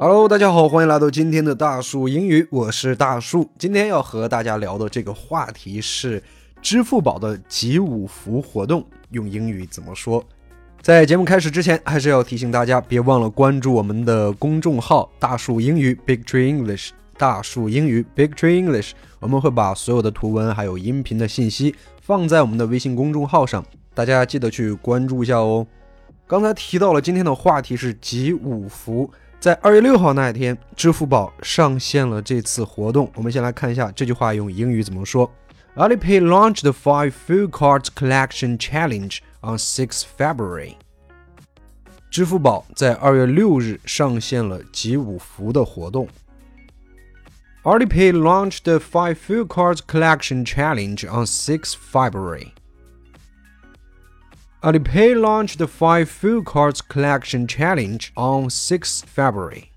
[0.00, 3.50] Hello，大家好，欢迎来到今天的大树英语，我是大树。
[3.58, 6.22] 今天要和大家聊的这个话题是
[6.62, 10.24] 支付宝的集五福活动，用英语怎么说？
[10.80, 16.92] 在节目开始之前，还是要提醒大家，别忘了关注我们的公众号“大树英语 ”（Big Tree English）。
[17.18, 23.62] 大树英语 （Big Tree English），我们会把所有的图文还有音频的信息放在我们的微信公众号上，
[23.94, 25.66] 大家记得去关注一下哦。
[26.26, 29.10] 刚才提到了今天的话题是集五福。
[29.40, 33.10] 在二月六号那一天，支付宝上线了这次活动。
[33.14, 35.30] 我们先来看一下这句话用英语怎么说
[35.76, 40.74] ：Alipay launched Five Full Cards Collection Challenge on six February。
[42.10, 46.06] 支付宝在二月六日上线了集五福的活动。
[47.62, 52.48] Alipay launched Five Full Cards Collection Challenge on six February.
[54.62, 59.68] Alipay launched the Five Full Cards Collection Challenge on 6 February。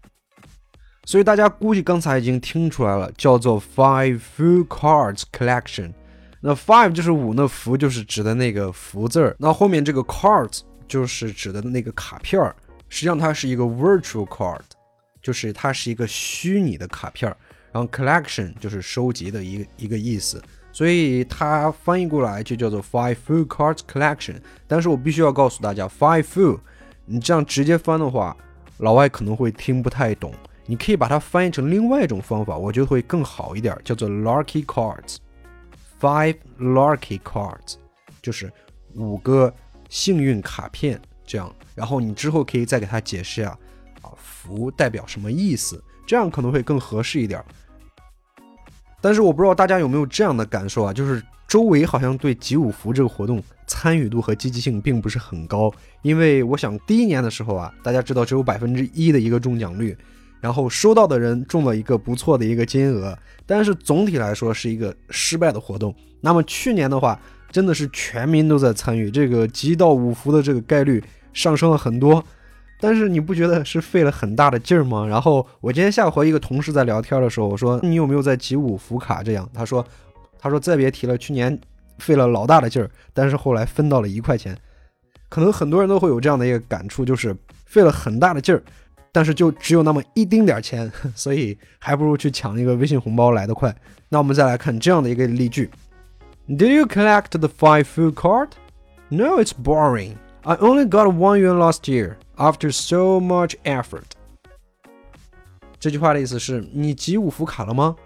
[1.06, 5.94] 所以大家估计刚才已经听出来了，叫做 Five Full Cards Collection。
[6.42, 9.34] 那 Five 就是五，那福就是指的那个福字儿。
[9.40, 12.54] 那后面这个 Cards 就是指的那个卡片儿。
[12.90, 14.60] 实际上它是一个 Virtual Card，
[15.22, 17.38] 就是它是一个虚拟的卡片儿。
[17.72, 20.44] 然后 Collection 就是收集的一个一个意思。
[20.74, 26.60] 所以它翻译过来就叫做 Five Full Cards Collection，但是我必须要告诉大家，Five Full，
[27.06, 28.36] 你这样直接翻的话，
[28.80, 30.34] 老外可能会听不太懂。
[30.66, 35.18] 你可以把它翻译成另外一种方法，我觉得会更好一点，叫做 Lucky Cards。
[36.00, 37.76] Five Lucky Cards
[38.22, 38.52] 就是
[38.96, 39.54] 五个
[39.90, 43.58] 幸运卡片，这样，然后你之后可以再给他解释啊，
[44.02, 47.44] 啊，福代表什么意思，这样可能会更合适一点。
[49.04, 55.70] 但是我不知道大家有没有这样的感受啊，就是周围好像对集五福这个活动参与度和积极性并不是很高。
[56.04, 59.94] 因为我想第一年的时候啊，大家知道只有百分之一的一个中奖率，
[60.40, 63.14] 然后收到的人中了一个不错的一个金额，
[63.46, 65.94] 但是总体来说是一个失败的活动。
[66.22, 67.20] 那么去年的话，
[67.52, 71.04] 真的是全民都在参与，这个集到五福的这个概率
[71.34, 72.24] 上升了很多。
[72.84, 75.08] 但是你不觉得是费了很大的劲儿吗？
[75.08, 79.50] 然后我今天下午和一个同事在聊天的时候，我说你有没有在集五福卡这样？
[79.54, 79.88] 他说，
[80.38, 81.58] 他说再别提了，去年
[82.00, 84.58] 费了老大的劲儿，但是后来分到了一块钱。
[85.30, 87.34] 可能很多人都会有这样的一个感触，就是
[87.66, 88.62] 费了很大的劲儿，
[89.14, 93.74] 但是就只有那么一丁点儿钱， 所以还不如去抢一个微信红包来得快。
[94.10, 95.70] 那我们再来看这样的一个例句
[96.50, 98.50] ：Did you collect the five full card?
[99.08, 100.16] No, it's boring.
[100.43, 102.17] I only got one yuan last year.
[102.37, 104.05] After so much effort，
[105.81, 107.97] 这句话的意思是你集五福卡了吗？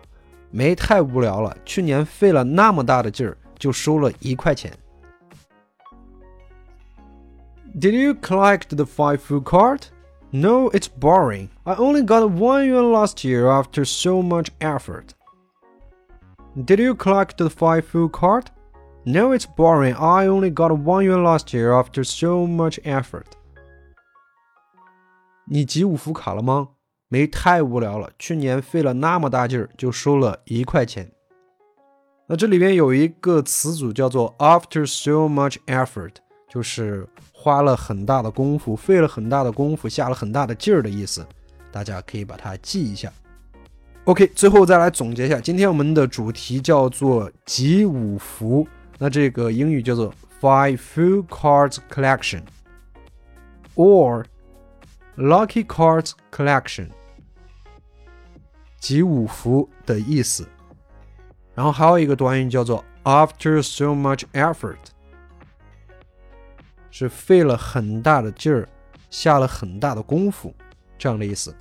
[0.51, 1.57] 没，太无聊了。
[1.65, 4.73] 去年费了那么大的劲儿，就收了一块钱。
[7.79, 9.83] Did you collect the five food card?
[10.31, 11.49] No, it's boring.
[11.65, 15.15] I only got one yuan last year after so much effort.
[16.55, 18.47] Did you collect the five food card?
[19.10, 19.96] No, it's boring.
[19.96, 23.24] I only got one yuan last year after so much effort.
[25.46, 26.72] 你集五福卡了吗？
[27.08, 28.12] 没，太无聊了。
[28.20, 31.10] 去年费了那么大劲儿，就收了一块钱。
[32.28, 36.16] 那这里边有一个词组叫做 “after so much effort”，
[36.50, 41.26] 就是花了很大的功夫，费了很大的功夫，下了很大的劲儿的意思。
[41.72, 43.10] 大家可以把它记一下。
[44.04, 48.68] OK，最后再来总结一下，今天我们的主题叫做集五福。
[48.98, 54.26] 那这个英语叫做 “five full cards collection”，or
[55.18, 56.88] Lucky Cards Collection，
[58.80, 60.48] 集五福的意思。
[61.56, 64.78] 然后还有一个短语叫做 After so much effort，
[66.92, 68.68] 是费了很大的劲儿，
[69.10, 70.54] 下了很大的功夫，
[70.98, 71.56] 这样的意思。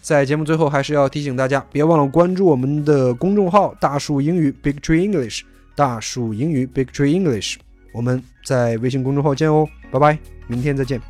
[0.00, 5.42] 在节目最后，还是要提醒大家，别忘了关注我们的公众号“大树英语 Big Tree English”，
[5.74, 7.56] 大树英语 Big Tree English。
[7.92, 11.00] 我们在微信公众号见哦，拜拜，明天再见。